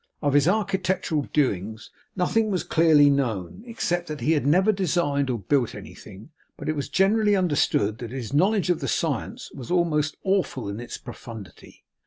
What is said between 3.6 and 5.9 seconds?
except that he had never designed or built